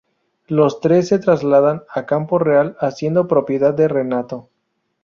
Los 0.47 0.79
tres 0.79 1.09
se 1.09 1.19
trasladan 1.19 1.83
a 1.93 2.07
Campo 2.07 2.39
Real, 2.39 2.75
hacienda 2.79 3.27
propiedad 3.27 3.71
de 3.75 3.87
Renato. 3.87 4.49